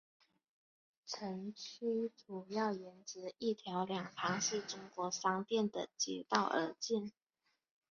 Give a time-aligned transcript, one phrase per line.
[1.05, 7.11] 城区主要沿着一条两旁是中国商店的街道而建。